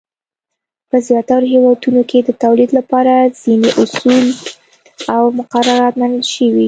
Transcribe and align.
په 0.89 0.97
زیاترو 1.07 1.51
هېوادونو 1.53 2.01
کې 2.09 2.19
د 2.23 2.29
تولید 2.43 2.69
لپاره 2.79 3.13
ځینې 3.41 3.69
اصول 3.81 4.25
او 5.15 5.23
مقررات 5.39 5.93
منل 6.01 6.23
شوي. 6.33 6.59